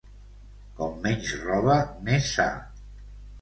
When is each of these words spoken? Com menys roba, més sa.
Com 0.79 0.95
menys 1.03 1.33
roba, 1.43 1.75
més 2.09 2.31
sa. 2.39 2.49